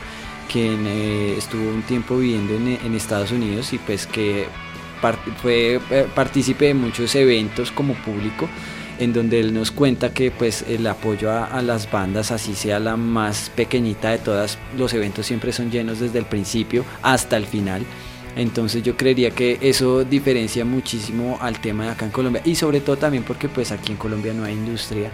[0.51, 4.47] quien eh, estuvo un tiempo viviendo en, en Estados Unidos y pues que
[5.01, 8.49] par- fue eh, partícipe de muchos eventos como público
[9.00, 12.97] en donde él nos cuenta que pues el apoyo a, las bandas, así sea la
[12.97, 17.84] más pequeñita de todas, los eventos siempre son llenos desde el principio hasta el final.
[18.36, 22.80] Entonces yo creería que eso diferencia muchísimo al tema de acá en Colombia y sobre
[22.80, 25.10] todo también porque pues aquí en Colombia no hay industria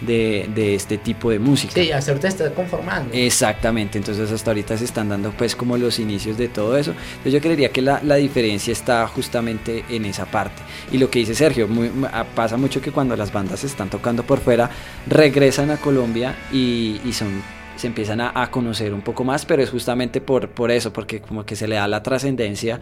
[0.00, 1.74] de, de este tipo de música.
[1.74, 3.10] Sí, hasta ahorita está conformando.
[3.14, 6.92] Exactamente, entonces hasta ahorita se están dando pues como los inicios de todo eso.
[6.92, 10.62] Entonces yo creería que la, la diferencia está justamente en esa parte.
[10.92, 11.90] Y lo que dice Sergio, muy-
[12.34, 14.70] pasa mucho que cuando las bandas están tocando por fuera,
[15.06, 17.42] regresan a Colombia y, y son
[17.80, 21.20] se empiezan a, a conocer un poco más, pero es justamente por, por eso, porque
[21.20, 22.80] como que se le da la trascendencia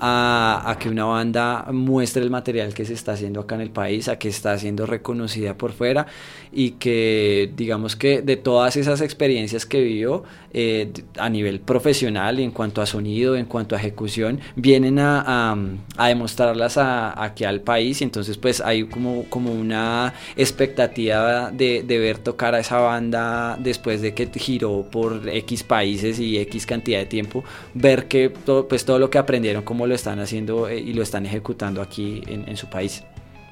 [0.00, 3.70] a, a que una banda muestre el material que se está haciendo acá en el
[3.70, 6.06] país, a que está siendo reconocida por fuera
[6.52, 12.42] y que digamos que de todas esas experiencias que vivió eh, a nivel profesional y
[12.42, 15.52] en cuanto a sonido, en cuanto a ejecución, vienen a,
[15.96, 18.00] a- demostrarlas aquí al país.
[18.00, 23.56] Y entonces pues hay como, como una expectativa de, de ver tocar a esa banda
[23.60, 28.66] después de que giró por X países y X cantidad de tiempo, ver que todo,
[28.66, 32.22] pues todo lo que aprendieron, cómo lo están haciendo eh, y lo están ejecutando aquí
[32.26, 33.04] en, en su país.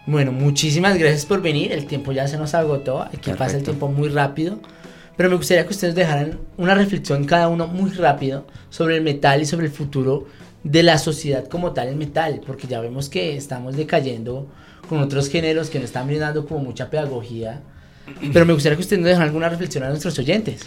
[0.06, 1.70] Bueno, muchísimas gracias por venir.
[1.70, 3.02] El tiempo ya se nos agotó.
[3.02, 3.64] Aquí pasa el Perfecto.
[3.72, 4.58] tiempo muy rápido.
[5.18, 9.42] Pero me gustaría que ustedes dejaran una reflexión cada uno muy rápido sobre el metal
[9.42, 10.26] y sobre el futuro
[10.64, 12.40] de la sociedad como tal el metal.
[12.46, 14.46] Porque ya vemos que estamos decayendo
[14.88, 17.60] con otros géneros que nos están brindando como mucha pedagogía.
[18.32, 20.62] Pero me gustaría que ustedes nos dejaran alguna reflexión a nuestros oyentes.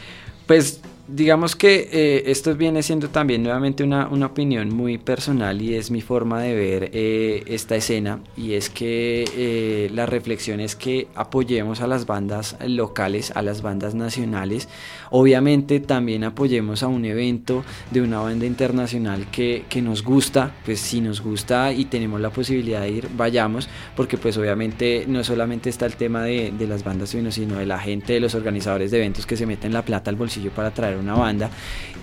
[0.46, 5.76] Pues digamos que eh, esto viene siendo también nuevamente una, una opinión muy personal y
[5.76, 10.76] es mi forma de ver eh, esta escena y es que eh, la reflexión es
[10.76, 14.70] que apoyemos a las bandas locales, a las bandas nacionales,
[15.10, 20.80] obviamente también apoyemos a un evento de una banda internacional que, que nos gusta, pues
[20.80, 25.70] si nos gusta y tenemos la posibilidad de ir, vayamos, porque pues obviamente no solamente
[25.70, 28.91] está el tema de, de las bandas, sino, sino de la gente, de los organizadores
[28.91, 31.50] de eventos que se meten la plata al bolsillo para traer una banda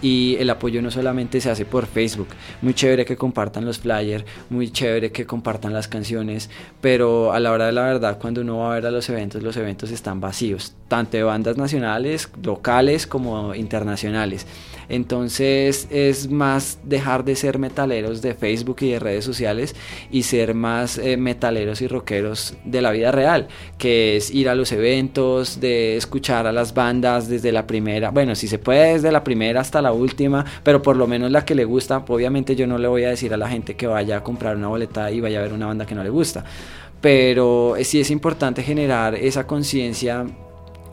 [0.02, 2.28] y el apoyo no solamente se hace por Facebook,
[2.62, 7.52] muy chévere que compartan los flyers, muy chévere que compartan las canciones, pero a la
[7.52, 10.20] hora de la verdad cuando uno va a ver a los eventos, los eventos están
[10.20, 14.46] vacíos, tanto de bandas nacionales, locales como internacionales.
[14.88, 19.76] Entonces es más dejar de ser metaleros de Facebook y de redes sociales
[20.10, 24.54] y ser más eh, metaleros y rockeros de la vida real, que es ir a
[24.54, 29.12] los eventos, de escuchar a las bandas desde la primera, bueno, si se puede desde
[29.12, 32.66] la primera hasta la última, pero por lo menos la que le gusta, obviamente yo
[32.66, 35.20] no le voy a decir a la gente que vaya a comprar una boleta y
[35.20, 36.44] vaya a ver una banda que no le gusta,
[37.00, 40.26] pero sí es importante generar esa conciencia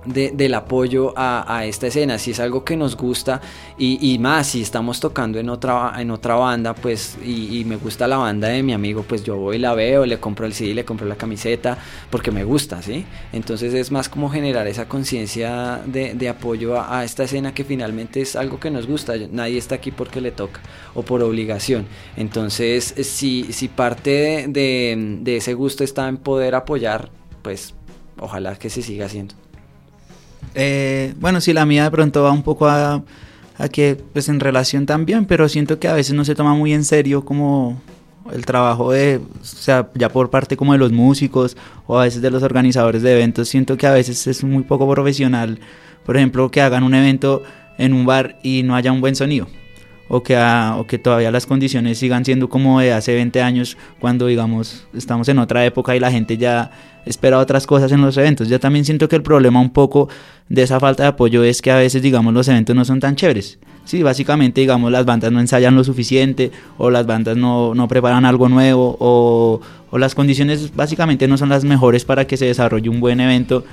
[0.06, 3.42] de- del apoyo a, esta escena, si es algo que nos gusta
[3.78, 8.18] y, más si estamos tocando en otra, en otra banda, pues y, me gusta la
[8.18, 11.08] banda de mi amigo, pues yo voy la veo, le compro el CD, le compro
[11.08, 11.78] la camiseta,
[12.10, 13.06] porque me gusta, ¿sí?
[13.34, 18.36] Entonces es más como generar esa conciencia de, apoyo a, esta escena que finalmente es
[18.36, 20.62] algo que nos gusta, nadie está aquí porque le toca
[20.94, 21.86] o por obligación,
[22.18, 27.10] entonces si, si parte de ese gusto está en poder apoyar,
[27.42, 27.74] pues
[28.20, 29.36] ojalá que se siga haciendo.
[30.56, 33.04] Eh, bueno, sí, la mía de pronto va un poco a,
[33.58, 36.74] a que, pues en relación también, pero siento que a veces no se toma muy
[36.74, 37.82] en serio como
[38.34, 42.22] el trabajo de, o sea, ya por parte como de los músicos o a veces
[42.22, 45.60] de los organizadores de eventos, siento que a veces es muy poco profesional,
[46.06, 47.44] por ejemplo, que hagan un evento
[47.78, 49.48] en un bar y no haya un buen sonido.
[50.08, 53.76] O que, a- o que todavía las condiciones sigan siendo como de hace 20 años
[54.00, 56.70] cuando digamos estamos en otra época y la gente ya
[57.08, 58.48] espera otras cosas en los eventos.
[58.48, 60.08] Yo también siento que el problema un poco
[60.48, 63.16] de esa falta de apoyo es que a veces, digamos, los eventos no son tan
[63.16, 63.58] chéveres.
[63.84, 68.26] Sí, básicamente, digamos, las bandas no ensayan lo suficiente o las bandas no, no preparan
[68.26, 72.90] algo nuevo o, o las condiciones básicamente no son las mejores para que se desarrolle
[72.90, 73.64] un buen evento.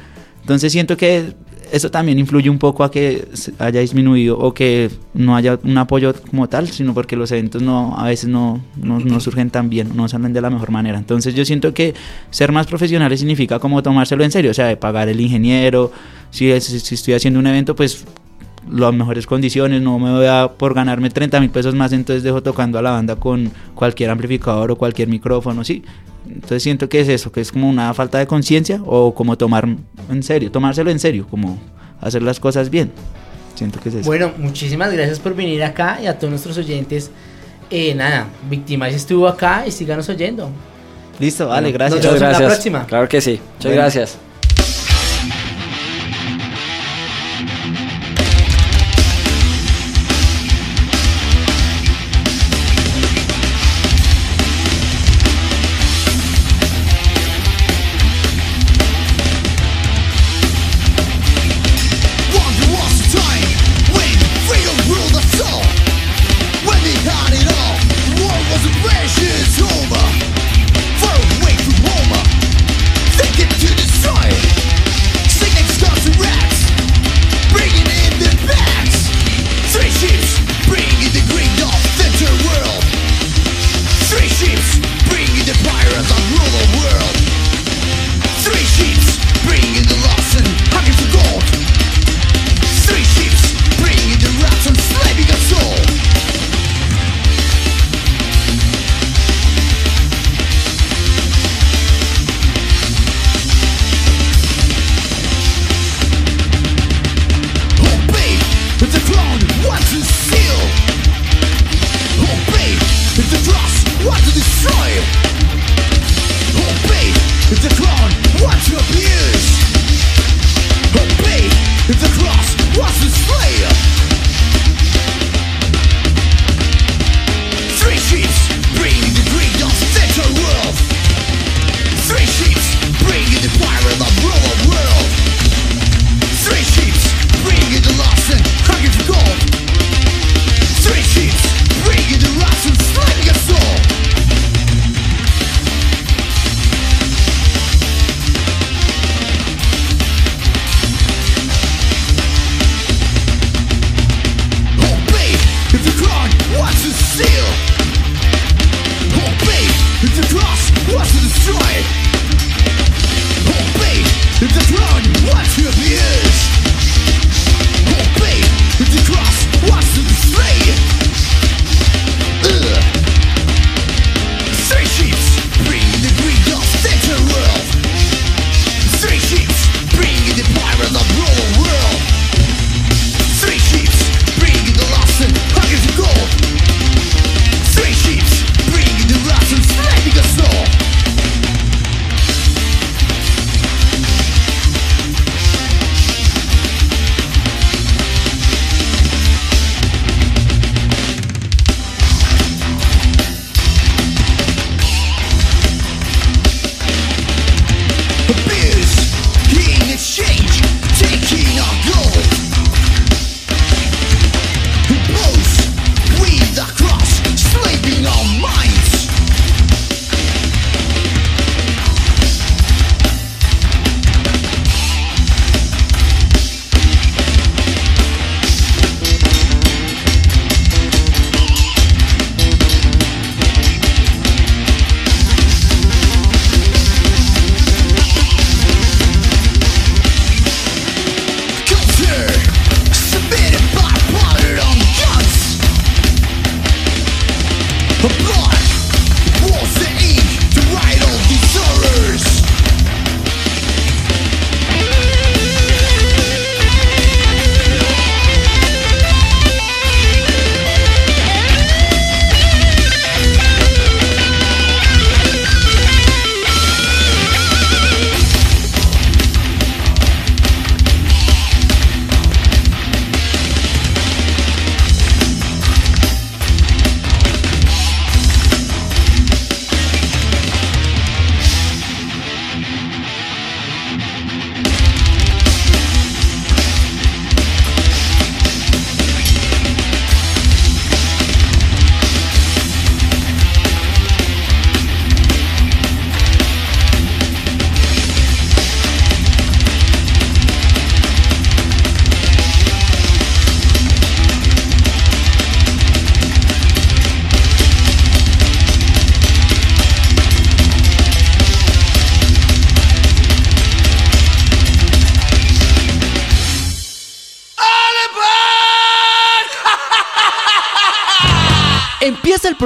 [0.43, 1.35] Entonces siento que
[1.73, 3.27] eso también influye un poco a que
[3.59, 7.95] haya disminuido o que no haya un apoyo como tal, sino porque los eventos no
[7.97, 10.99] a veces no, no, no surgen tan bien, no salen de la mejor manera.
[10.99, 11.95] Entonces yo siento que
[12.31, 15.91] ser más profesionales significa como tomárselo en serio, o sea, de pagar el ingeniero,
[16.31, 18.05] si, si estoy haciendo un evento, pues
[18.71, 22.43] las mejores condiciones, no me voy a por ganarme 30 mil pesos más, entonces dejo
[22.43, 25.83] tocando a la banda con cualquier amplificador o cualquier micrófono, sí.
[26.27, 29.69] Entonces siento que es eso, que es como una falta de conciencia o como tomar
[30.11, 31.59] en serio, tomárselo en serio, como
[32.01, 32.91] hacer las cosas bien.
[33.55, 34.07] Siento que es eso.
[34.07, 37.11] Bueno, muchísimas gracias por venir acá y a todos nuestros oyentes.
[37.71, 40.51] Eh, nada, Victimais estuvo acá y síganos oyendo.
[41.19, 41.97] Listo, vale, Bueno, gracias.
[41.97, 42.53] nos vemos Muchas en la gracias.
[42.53, 42.87] próxima.
[42.87, 43.31] Claro que sí.
[43.33, 43.77] Muchas Bueno.
[43.83, 44.19] gracias.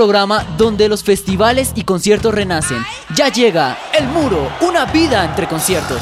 [0.06, 2.78] Programa donde los festivales y conciertos renacen.
[3.16, 6.00] Ya llega El Muro, una vida entre conciertos.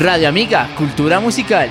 [0.00, 1.70] Radio Amiga, Cultura Musical.